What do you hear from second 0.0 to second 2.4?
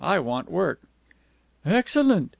I want work." "Excellent!"